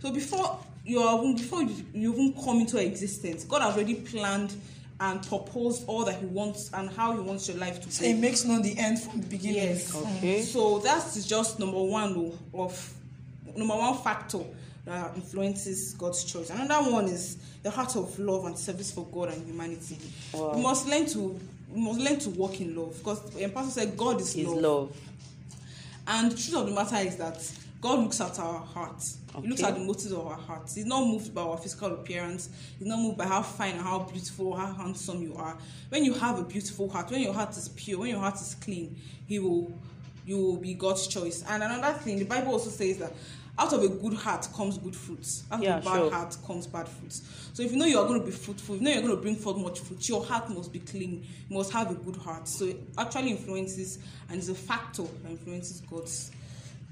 So 0.02 0.10
before 0.12 0.58
you 0.84 1.00
are 1.00 1.18
even 1.18 1.36
before 1.36 1.62
you, 1.62 1.74
you 1.92 2.12
even 2.12 2.34
come 2.42 2.60
into 2.60 2.78
existence, 2.78 3.44
God 3.44 3.62
has 3.62 3.74
already 3.74 3.94
planned 3.96 4.54
and 5.00 5.20
proposed 5.26 5.84
all 5.88 6.04
that 6.04 6.20
He 6.20 6.26
wants 6.26 6.70
and 6.72 6.88
how 6.90 7.12
He 7.12 7.18
wants 7.20 7.48
your 7.48 7.56
life 7.58 7.80
to 7.82 7.90
So 7.90 8.02
be. 8.02 8.10
it 8.10 8.18
makes 8.18 8.44
known 8.44 8.62
the 8.62 8.78
end 8.78 9.00
from 9.00 9.20
the 9.20 9.26
beginning. 9.26 9.56
Yes. 9.56 9.94
Okay. 9.94 10.42
So 10.42 10.78
that 10.80 11.04
is 11.16 11.26
just 11.26 11.58
number 11.58 11.82
one 11.82 12.32
of 12.54 12.94
number 13.56 13.74
one 13.74 13.96
factor 14.02 14.38
that 14.84 15.16
influences 15.16 15.94
God's 15.94 16.24
choice. 16.24 16.50
Another 16.50 16.90
one 16.90 17.06
is 17.06 17.38
the 17.62 17.70
heart 17.70 17.96
of 17.96 18.18
love 18.18 18.44
and 18.44 18.58
service 18.58 18.90
for 18.92 19.06
God 19.06 19.30
and 19.30 19.46
humanity. 19.46 19.98
Wow. 20.32 20.54
We 20.54 20.62
must 20.62 20.86
learn 20.86 21.06
to 21.06 21.40
we 21.70 21.80
must 21.80 21.98
learn 22.00 22.18
to 22.20 22.30
walk 22.30 22.60
in 22.60 22.76
love 22.76 22.96
because 22.98 23.22
the 23.30 23.48
pastor 23.48 23.80
said 23.80 23.96
God 23.96 24.20
is 24.20 24.36
Is 24.36 24.46
love. 24.46 24.62
love. 24.62 24.96
And 26.06 26.30
the 26.30 26.36
truth 26.36 26.56
of 26.56 26.66
the 26.66 26.72
matter 26.74 26.96
is 26.96 27.16
that 27.16 27.50
God 27.80 27.98
looks 27.98 28.20
at 28.20 28.38
our 28.38 28.60
heart. 28.60 29.02
He 29.42 29.48
looks 29.48 29.62
at 29.62 29.74
the 29.74 29.80
motives 29.80 30.12
of 30.12 30.26
our 30.26 30.36
hearts. 30.36 30.74
He's 30.74 30.86
not 30.86 31.06
moved 31.06 31.34
by 31.34 31.42
our 31.42 31.56
physical 31.58 31.92
appearance. 31.92 32.48
He's 32.78 32.86
not 32.86 32.98
moved 32.98 33.18
by 33.18 33.26
how 33.26 33.42
fine 33.42 33.74
how 33.76 33.98
beautiful, 34.00 34.54
how 34.56 34.72
handsome 34.72 35.22
you 35.22 35.34
are. 35.36 35.56
When 35.88 36.04
you 36.04 36.14
have 36.14 36.38
a 36.38 36.44
beautiful 36.44 36.88
heart, 36.88 37.10
when 37.10 37.20
your 37.20 37.34
heart 37.34 37.56
is 37.56 37.68
pure, 37.70 37.98
when 37.98 38.10
your 38.10 38.20
heart 38.20 38.36
is 38.36 38.54
clean, 38.60 38.96
He 39.26 39.38
will, 39.38 39.72
you 40.24 40.36
will 40.38 40.56
be 40.56 40.74
God's 40.74 41.06
choice. 41.08 41.42
And 41.48 41.62
another 41.62 41.98
thing, 41.98 42.18
the 42.18 42.24
Bible 42.24 42.52
also 42.52 42.70
says 42.70 42.98
that 42.98 43.12
out 43.58 43.72
of 43.72 43.82
a 43.82 43.88
good 43.88 44.14
heart 44.14 44.48
comes 44.54 44.78
good 44.78 44.96
fruits. 44.96 45.44
Out 45.50 45.62
Yeah, 45.62 45.76
of 45.78 45.82
a 45.82 45.84
bad 45.84 45.96
sure. 45.96 46.10
heart 46.10 46.36
comes 46.46 46.66
bad 46.66 46.88
fruits. 46.88 47.22
So 47.52 47.62
if 47.62 47.70
you 47.70 47.76
know 47.78 47.86
you 47.86 47.98
are 47.98 48.06
going 48.06 48.18
to 48.20 48.26
be 48.26 48.32
fruitful, 48.32 48.74
if 48.74 48.80
you 48.80 48.84
know 48.84 48.92
you're 48.92 49.02
going 49.02 49.14
to 49.16 49.20
bring 49.22 49.36
forth 49.36 49.56
much 49.58 49.78
fruit, 49.80 50.08
your 50.08 50.24
heart 50.24 50.50
must 50.50 50.72
be 50.72 50.80
clean. 50.80 51.24
You 51.48 51.56
must 51.56 51.72
have 51.72 51.90
a 51.90 51.94
good 51.94 52.16
heart. 52.16 52.48
So 52.48 52.64
it 52.66 52.80
actually 52.98 53.30
influences 53.30 53.98
and 54.28 54.38
is 54.38 54.48
a 54.48 54.54
factor 54.54 55.02
that 55.22 55.30
influences 55.30 55.80
God's 55.82 56.30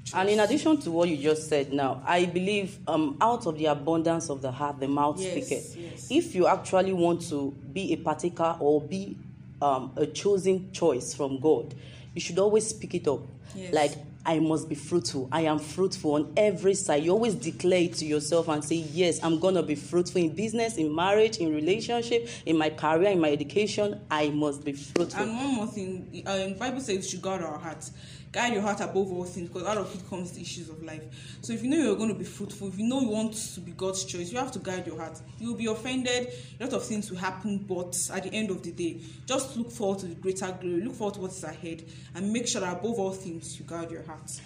choice. 0.04 0.14
And 0.14 0.28
in 0.30 0.38
addition 0.40 0.76
to 0.82 0.90
what 0.92 1.08
you 1.08 1.16
just 1.16 1.48
said 1.48 1.72
now, 1.72 2.00
I 2.06 2.26
believe 2.26 2.78
um, 2.86 3.16
out 3.20 3.46
of 3.46 3.58
the 3.58 3.66
abundance 3.66 4.30
of 4.30 4.40
the 4.40 4.52
heart, 4.52 4.78
the 4.78 4.86
mouth 4.88 5.20
Yes, 5.20 5.30
speaketh. 5.32 5.76
yes. 5.76 6.06
If 6.10 6.34
you 6.36 6.46
actually 6.46 6.92
want 6.92 7.22
to 7.30 7.50
be 7.72 7.92
a 7.92 7.96
partaker 7.96 8.56
or 8.60 8.80
be 8.80 9.16
um, 9.60 9.92
a 9.96 10.06
chosen 10.06 10.70
choice 10.72 11.12
from 11.14 11.40
God, 11.40 11.74
you 12.14 12.20
should 12.20 12.38
always 12.38 12.68
speak 12.68 12.94
it 12.94 13.08
up. 13.08 13.20
Yes. 13.54 13.72
Like, 13.74 13.92
I 14.24 14.38
must 14.38 14.68
be 14.68 14.74
fruitful. 14.74 15.28
I 15.32 15.42
am 15.42 15.58
fruitful 15.58 16.14
on 16.14 16.32
every 16.36 16.74
side. 16.74 17.02
You 17.02 17.12
always 17.12 17.34
declare 17.34 17.82
it 17.82 17.94
to 17.94 18.04
yourself 18.04 18.48
and 18.48 18.64
say, 18.64 18.76
Yes, 18.76 19.22
I'm 19.22 19.40
going 19.40 19.56
to 19.56 19.62
be 19.62 19.74
fruitful 19.74 20.20
in 20.20 20.34
business, 20.34 20.76
in 20.76 20.94
marriage, 20.94 21.38
in 21.38 21.52
relationship, 21.52 22.28
in 22.46 22.56
my 22.56 22.70
career, 22.70 23.10
in 23.10 23.20
my 23.20 23.30
education. 23.30 24.00
I 24.10 24.28
must 24.30 24.64
be 24.64 24.74
fruitful. 24.74 25.22
And 25.24 25.36
one 25.36 25.54
more 25.54 25.66
thing, 25.66 26.22
uh, 26.24 26.36
the 26.36 26.54
Bible 26.54 26.80
says 26.80 27.08
should 27.10 27.22
guard 27.22 27.42
our 27.42 27.58
hearts. 27.58 27.92
Guide 28.32 28.54
your 28.54 28.62
heart 28.62 28.80
above 28.80 29.12
all 29.12 29.24
things 29.24 29.50
because 29.50 29.68
out 29.68 29.76
of 29.76 29.94
it 29.94 30.08
comes 30.08 30.32
the 30.32 30.40
issues 30.40 30.70
of 30.70 30.82
life. 30.82 31.02
So 31.42 31.52
if 31.52 31.62
you 31.62 31.68
know 31.68 31.76
you're 31.76 31.96
going 31.96 32.08
to 32.08 32.14
be 32.14 32.24
fruitful, 32.24 32.68
if 32.68 32.78
you 32.78 32.86
know 32.88 33.00
you 33.02 33.08
want 33.08 33.34
to 33.34 33.60
be 33.60 33.72
God's 33.72 34.06
choice, 34.06 34.32
you 34.32 34.38
have 34.38 34.50
to 34.52 34.58
guide 34.58 34.86
your 34.86 34.98
heart. 34.98 35.20
You 35.38 35.48
will 35.48 35.58
be 35.58 35.66
offended, 35.66 36.32
a 36.58 36.64
lot 36.64 36.72
of 36.72 36.82
things 36.82 37.10
will 37.10 37.18
happen, 37.18 37.58
but 37.58 37.94
at 38.10 38.22
the 38.22 38.32
end 38.32 38.50
of 38.50 38.62
the 38.62 38.72
day, 38.72 39.00
just 39.26 39.54
look 39.58 39.70
forward 39.70 39.98
to 39.98 40.06
the 40.06 40.14
greater 40.14 40.50
glory, 40.58 40.80
look 40.80 40.94
forward 40.94 41.14
to 41.14 41.20
what 41.20 41.32
is 41.32 41.44
ahead, 41.44 41.84
and 42.14 42.32
make 42.32 42.48
sure 42.48 42.62
that 42.62 42.72
above 42.78 42.98
all 42.98 43.12
things 43.12 43.58
you 43.58 43.66
guard 43.66 43.90
your 43.90 44.02
heart. 44.04 44.40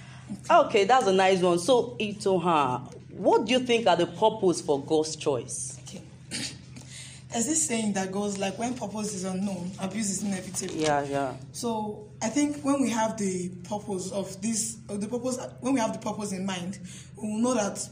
Okay, 0.51 0.85
that's 0.85 1.07
a 1.07 1.13
nice 1.13 1.41
one. 1.41 1.61
So, 1.61 1.97
Itoha, 2.01 2.93
what 3.11 3.47
do 3.47 3.53
you 3.53 3.61
think 3.61 3.87
are 3.87 3.97
the 3.97 4.07
purpose 4.07 4.61
for 4.61 4.83
God's 4.83 5.15
choice? 5.15 5.76
There's 7.33 7.47
this 7.47 7.67
saying 7.67 7.95
that 7.95 8.13
goes 8.13 8.39
like 8.39 8.59
when 8.59 8.75
purpose 8.75 9.13
is 9.15 9.25
unknown, 9.25 9.73
abuse 9.81 10.11
is 10.11 10.23
inevitable. 10.23 10.75
Yeah, 10.75 11.03
yeah. 11.03 11.35
So 11.53 12.07
I 12.23 12.29
think 12.29 12.63
when 12.63 12.81
we 12.81 12.91
have 12.91 13.17
the 13.19 13.51
purpose 13.69 14.13
of 14.13 14.41
this, 14.41 14.79
of 14.89 15.01
the 15.01 15.09
purpose, 15.09 15.39
when 15.61 15.75
we 15.75 15.81
have 15.81 15.93
the 15.93 15.99
purpose 15.99 16.33
in 16.33 16.47
mind, 16.47 16.79
we 17.17 17.29
will 17.29 17.39
know 17.39 17.55
that 17.55 17.87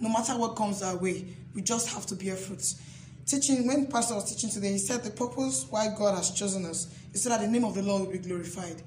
no 0.00 0.08
matter 0.10 0.32
what 0.36 0.54
comes 0.54 0.82
our 0.82 0.96
way, 0.96 1.24
we 1.54 1.62
just 1.62 1.88
have 1.88 2.04
to 2.06 2.14
bear 2.14 2.36
fruit. 2.36 2.74
Teaching 3.26 3.66
when 3.66 3.86
Pastor 3.86 4.14
was 4.16 4.30
teaching 4.30 4.50
today, 4.50 4.72
he 4.72 4.78
said 4.78 5.02
the 5.02 5.10
purpose 5.10 5.66
why 5.70 5.88
God 5.96 6.14
has 6.16 6.30
chosen 6.30 6.66
us 6.66 6.94
is 7.14 7.22
so 7.22 7.30
that 7.30 7.40
the 7.40 7.48
name 7.48 7.64
of 7.64 7.74
the 7.74 7.82
Lord 7.82 8.02
will 8.02 8.12
be 8.12 8.18
glorified. 8.18 8.82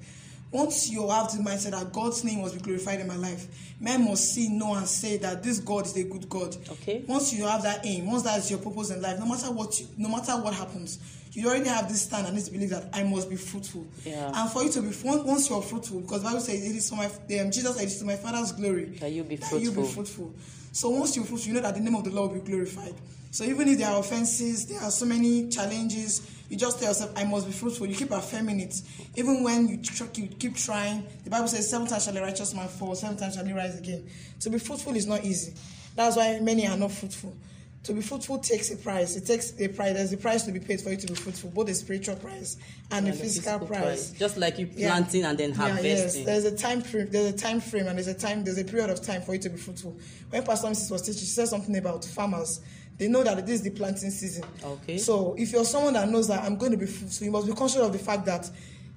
Once 0.50 0.88
you 0.88 1.06
have 1.08 1.30
the 1.30 1.38
mindset 1.38 1.72
that 1.72 1.92
God's 1.92 2.24
name 2.24 2.40
must 2.40 2.54
be 2.54 2.60
glorified 2.60 3.00
in 3.00 3.06
my 3.06 3.16
life, 3.16 3.46
men 3.80 4.04
must 4.04 4.32
see, 4.34 4.48
know, 4.48 4.74
and 4.74 4.86
say 4.86 5.18
that 5.18 5.42
this 5.42 5.58
God 5.58 5.84
is 5.84 5.96
a 5.96 6.04
good 6.04 6.28
God. 6.28 6.56
Okay. 6.70 7.04
Once 7.06 7.34
you 7.34 7.44
have 7.44 7.62
that 7.64 7.84
aim, 7.84 8.06
once 8.06 8.22
that 8.22 8.38
is 8.38 8.50
your 8.50 8.58
purpose 8.58 8.90
in 8.90 9.02
life, 9.02 9.18
no 9.18 9.26
matter 9.26 9.52
what, 9.52 9.78
you, 9.78 9.86
no 9.98 10.08
matter 10.08 10.32
what 10.32 10.54
happens, 10.54 10.98
you 11.32 11.46
already 11.48 11.68
have 11.68 11.88
this 11.88 12.02
stand 12.02 12.26
and 12.26 12.36
this 12.36 12.48
belief 12.48 12.70
that 12.70 12.88
I 12.94 13.02
must 13.04 13.28
be 13.28 13.36
fruitful. 13.36 13.86
Yeah. 14.04 14.32
And 14.34 14.50
for 14.50 14.62
you 14.62 14.70
to 14.72 14.80
be 14.80 14.88
once 15.04 15.22
once 15.24 15.50
you're 15.50 15.62
fruitful, 15.62 16.00
because 16.00 16.22
Bible 16.22 16.40
says 16.40 16.64
it 16.64 16.74
is 16.74 16.88
for 16.88 16.96
my 16.96 17.06
um, 17.06 17.50
Jesus 17.50 17.76
said 17.76 17.82
it 17.84 17.88
is 17.88 17.98
to 17.98 18.04
my 18.06 18.16
Father's 18.16 18.52
glory 18.52 18.86
That 19.00 19.12
you 19.12 19.24
be 19.24 19.36
that 19.36 19.52
you 19.52 19.70
be 19.70 19.74
fruitful. 19.74 20.04
fruitful. 20.04 20.34
So 20.72 20.88
once 20.90 21.14
you're 21.14 21.24
fruitful, 21.26 21.48
you 21.48 21.54
know 21.54 21.60
that 21.60 21.74
the 21.74 21.80
name 21.80 21.94
of 21.94 22.04
the 22.04 22.10
Lord 22.10 22.32
will 22.32 22.40
be 22.40 22.50
glorified. 22.50 22.94
So 23.30 23.44
even 23.44 23.68
if 23.68 23.78
there 23.78 23.88
are 23.88 24.00
offenses, 24.00 24.66
there 24.66 24.80
are 24.80 24.90
so 24.90 25.04
many 25.04 25.48
challenges, 25.48 26.22
you 26.48 26.56
just 26.56 26.78
tell 26.78 26.88
yourself, 26.88 27.12
I 27.16 27.24
must 27.24 27.46
be 27.46 27.52
fruitful. 27.52 27.86
You 27.86 27.94
keep 27.94 28.10
affirming 28.10 28.60
it. 28.60 28.80
Even 29.16 29.42
when 29.44 29.68
you, 29.68 29.76
tr- 29.82 30.04
you 30.14 30.28
keep 30.28 30.56
trying, 30.56 31.04
the 31.24 31.30
Bible 31.30 31.46
says, 31.48 31.68
seven 31.68 31.86
times 31.86 32.04
shall 32.04 32.16
a 32.16 32.22
righteous 32.22 32.54
man 32.54 32.68
fall, 32.68 32.94
seven 32.94 33.16
times 33.18 33.34
shall 33.34 33.44
he 33.44 33.52
rise 33.52 33.78
again. 33.78 34.06
To 34.40 34.50
be 34.50 34.58
fruitful 34.58 34.96
is 34.96 35.06
not 35.06 35.24
easy. 35.24 35.52
That's 35.94 36.16
why 36.16 36.40
many 36.40 36.66
are 36.66 36.76
not 36.76 36.90
fruitful. 36.92 37.36
To 37.84 37.92
be 37.92 38.00
fruitful 38.02 38.38
takes 38.38 38.70
a 38.70 38.76
price. 38.76 39.14
It 39.16 39.24
takes 39.26 39.58
a 39.60 39.68
price. 39.68 39.94
There's 39.94 40.12
a 40.12 40.16
price 40.16 40.42
to 40.44 40.52
be 40.52 40.58
paid 40.58 40.80
for 40.80 40.90
you 40.90 40.96
to 40.96 41.06
be 41.06 41.14
fruitful, 41.14 41.50
both 41.50 41.68
a 41.68 41.74
spiritual 41.74 42.16
price 42.16 42.56
and, 42.90 43.06
a 43.06 43.10
And 43.10 43.18
the 43.18 43.22
physical, 43.22 43.60
price. 43.60 44.10
Just 44.12 44.36
like 44.36 44.58
you 44.58 44.68
Yeah. 44.74 44.88
planting 44.90 45.24
and 45.24 45.38
then 45.38 45.50
Yeah, 45.50 45.56
yes. 45.66 45.74
harvesting. 45.74 46.24
There's 46.24 46.44
a 46.44 46.56
time 46.56 46.82
frame. 46.82 47.08
There's 47.10 47.34
a 47.34 47.36
time 47.36 47.60
frame, 47.60 47.86
and 47.86 47.96
there's 47.96 48.08
a 48.08 48.14
time. 48.14 48.42
There's 48.42 48.58
a 48.58 48.64
period 48.64 48.90
of 48.90 49.00
time 49.00 49.22
for 49.22 49.32
you 49.34 49.40
to 49.40 49.48
be 49.50 49.56
fruitful. 49.58 49.96
When 50.30 50.42
Pastor 50.42 50.68
Mrs. 50.68 50.90
was 50.90 51.02
teaching, 51.02 51.20
she 51.20 51.26
said 51.26 51.48
something 51.48 51.76
about 51.76 52.04
farmers. 52.04 52.60
They 52.98 53.08
know 53.08 53.22
that 53.22 53.46
this 53.46 53.56
is 53.56 53.62
the 53.62 53.70
planting 53.70 54.10
season. 54.10 54.44
Okay. 54.62 54.98
So 54.98 55.34
if 55.38 55.52
you're 55.52 55.64
someone 55.64 55.94
that 55.94 56.08
knows 56.08 56.28
that 56.28 56.42
I'm 56.42 56.56
going 56.56 56.72
to 56.72 56.76
be 56.78 56.86
fruitful, 56.86 57.24
you 57.24 57.30
must 57.30 57.46
be 57.46 57.52
conscious 57.54 57.76
of 57.80 57.92
the 57.92 57.98
fact 57.98 58.26
that 58.26 58.50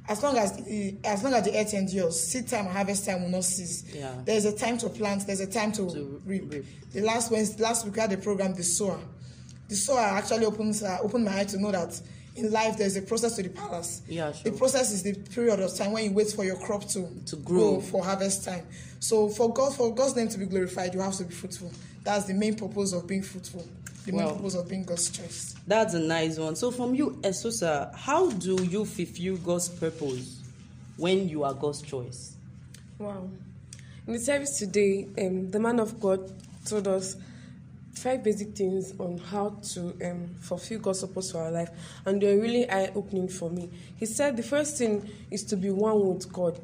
as 0.10 0.24
long 0.24 0.36
as 0.38 0.53
the, 0.58 0.96
as 1.03 1.24
long 1.24 1.34
as 1.36 1.46
the 1.46 1.55
earth 1.58 1.74
endures, 1.75 2.20
seed 2.20 2.48
time 2.48 2.65
and 2.65 2.75
harvest 2.75 3.05
time 3.05 3.22
will 3.22 3.29
not 3.29 3.43
cease. 3.43 3.84
Yeah. 3.93 4.12
There's 4.25 4.46
a 4.46 4.58
time 4.58 4.79
to 4.79 4.89
plant. 4.89 5.27
There's 5.27 5.39
a 5.39 5.46
time 5.48 5.72
to, 5.74 5.88
To 5.91 6.22
reap. 6.25 6.51
reap. 6.51 6.65
The 6.91 7.01
last 7.01 7.31
Wednesday, 7.31 7.62
last 7.63 7.86
week 7.86 7.93
we 7.96 8.01
had 8.01 8.12
a 8.12 8.17
program, 8.17 8.55
the 8.55 8.63
sower. 8.63 9.00
The 9.70 9.75
sower 9.75 10.00
actually 10.00 10.46
opens 10.46 10.81
uh, 10.84 10.98
opened 11.01 11.24
my 11.25 11.39
eye 11.39 11.43
to 11.46 11.58
know 11.62 11.72
that 11.72 12.01
in 12.36 12.51
life 12.51 12.77
there's 12.77 12.96
a 12.98 13.01
process 13.03 13.36
to 13.36 13.43
the 13.43 13.50
palace. 13.50 14.01
Yeah, 14.08 14.31
sure. 14.31 14.51
The 14.51 14.58
process 14.58 14.91
is 14.91 15.03
the 15.03 15.13
period 15.13 15.60
of 15.60 15.74
time 15.75 15.91
when 15.91 16.03
you 16.05 16.12
wait 16.12 16.31
for 16.31 16.43
your 16.43 16.58
crop 16.58 16.88
to 16.89 17.08
To 17.27 17.36
grow. 17.38 17.79
for 17.79 18.03
harvest 18.03 18.43
time. 18.43 18.65
So 19.00 19.29
for 19.29 19.53
God, 19.53 19.75
for 19.75 19.93
God's 19.93 20.15
name 20.15 20.27
to 20.29 20.38
be 20.39 20.46
glorified, 20.48 20.93
you 20.96 21.00
have 21.01 21.13
to 21.17 21.24
be 21.25 21.34
fruitful. 21.34 21.72
That's 22.03 22.25
the 22.25 22.34
main 22.34 22.55
purpose 22.55 22.93
of 22.93 23.05
being 23.08 23.22
fruitful. 23.22 23.63
The 24.05 24.12
main 24.12 24.25
Wow. 24.25 24.34
purpose 24.34 24.55
of 24.55 24.67
being 24.67 24.84
God's 24.84 25.10
choice. 25.10 25.55
That's 25.67 25.93
a 25.93 26.00
nice 26.00 26.38
one. 26.39 26.55
So, 26.55 26.72
from 26.72 26.96
you, 26.96 27.20
Esusa, 27.22 27.93
how 27.96 28.31
do 28.31 28.63
you 28.63 28.86
fulfill 28.86 29.38
God's 29.38 29.70
purpose 29.70 30.39
when 30.98 31.29
you 31.29 31.43
are 31.43 31.53
God's 31.53 31.81
choice? 31.81 32.34
Wow. 32.98 33.29
In 34.08 34.13
the 34.13 34.20
service 34.20 34.58
today, 34.58 35.08
um, 35.20 35.51
the 35.51 35.60
man 35.60 35.79
of 35.79 36.00
God 36.00 36.31
told 36.65 36.88
us 36.88 37.15
five 37.93 38.24
basic 38.24 38.55
things 38.55 38.93
on 39.00 39.17
how 39.20 39.50
to 39.74 39.93
um, 40.03 40.27
fulfill 40.39 40.79
God's 40.79 41.01
purpose 41.01 41.31
for 41.31 41.39
our 41.43 41.51
life, 41.51 41.70
and 42.05 42.20
they're 42.22 42.38
really 42.39 42.70
eye 42.70 42.91
opening 42.96 43.27
for 43.27 43.50
me. 43.51 43.70
He 43.98 44.08
said 44.08 44.36
the 44.38 44.43
first 44.43 44.77
thing 44.77 45.08
is 45.29 45.43
to 45.46 45.55
be 45.58 45.70
one 45.70 46.08
with 46.08 46.31
God, 46.34 46.58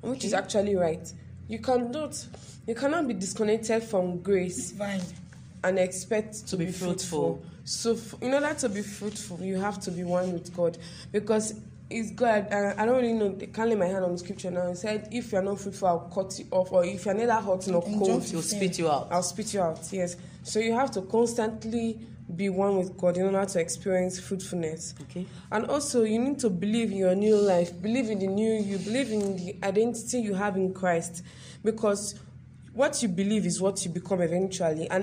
which 0.00 0.24
is 0.24 0.32
actually 0.32 0.76
right. 0.76 1.12
You 1.48 1.58
cannot, 1.58 2.26
you 2.66 2.74
cannot 2.74 3.06
be 3.08 3.14
disconnected 3.14 3.82
from 3.82 4.20
grace 4.22 4.70
Divine. 4.70 5.02
And 5.64 5.78
expect 5.78 6.46
to, 6.48 6.56
be 6.56 6.66
be, 6.66 6.72
fruitful. 6.72 7.36
fruitful. 7.36 7.50
So, 7.64 7.92
f- 7.92 8.14
in 8.20 8.32
order 8.34 8.54
to 8.54 8.68
be 8.68 8.82
fruitful, 8.82 9.40
you 9.40 9.56
have 9.60 9.80
to 9.80 9.90
be 9.90 10.04
one 10.04 10.32
with 10.32 10.54
God 10.56 10.78
because 11.12 11.54
it's 11.90 12.12
God. 12.12 12.48
I, 12.52 12.74
I 12.82 12.86
don't 12.86 12.96
really 12.96 13.12
know. 13.12 13.36
I 13.40 13.46
can't 13.46 13.68
lay 13.68 13.74
my 13.74 13.86
hand 13.86 14.04
on 14.04 14.12
the 14.12 14.18
scripture 14.18 14.50
now. 14.50 14.68
He 14.68 14.76
said, 14.76 15.08
"If 15.10 15.32
you're 15.32 15.42
not 15.42 15.60
fruitful, 15.60 15.88
I'll 15.88 16.10
cut 16.14 16.38
you 16.38 16.46
off, 16.50 16.72
or 16.72 16.84
if 16.84 17.04
you're 17.04 17.14
neither 17.14 17.34
hot 17.34 17.66
nor 17.66 17.84
In 17.86 17.98
cold, 17.98 18.06
John 18.06 18.20
He'll 18.20 18.42
spit 18.42 18.78
you 18.78 18.90
out. 18.90 19.08
I'll 19.10 19.22
spit 19.22 19.52
you 19.52 19.60
out." 19.60 19.80
Yes. 19.90 20.16
So 20.42 20.60
you 20.60 20.72
have 20.74 20.90
to 20.92 21.02
constantly 21.02 21.98
be 22.36 22.48
one 22.48 22.76
with 22.76 22.96
God 22.96 23.16
in 23.16 23.24
order 23.24 23.44
to 23.44 23.60
experience 23.60 24.20
fruitfulness. 24.20 24.94
Okay. 25.02 25.26
And 25.50 25.66
also, 25.66 26.04
you 26.04 26.18
need 26.20 26.38
to 26.40 26.48
believe 26.50 26.92
in 26.92 26.98
your 26.98 27.14
new 27.14 27.36
life, 27.36 27.80
believe 27.82 28.08
in 28.08 28.20
the 28.20 28.28
new 28.28 28.52
you, 28.52 28.78
believe 28.78 29.10
in 29.10 29.36
the 29.36 29.56
identity 29.64 30.20
you 30.20 30.34
have 30.34 30.56
in 30.56 30.72
Christ, 30.72 31.24
because 31.64 32.14
what 32.72 33.02
you 33.02 33.08
believe 33.08 33.46
is 33.46 33.60
what 33.60 33.84
you 33.84 33.90
become 33.90 34.22
eventually. 34.22 34.88
And 34.88 34.98